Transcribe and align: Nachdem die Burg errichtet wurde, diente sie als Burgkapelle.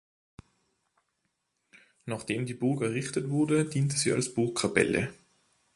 Nachdem 2.07 2.47
die 2.47 2.55
Burg 2.55 2.81
errichtet 2.81 3.29
wurde, 3.29 3.65
diente 3.65 3.95
sie 3.97 4.11
als 4.11 4.33
Burgkapelle. 4.33 5.13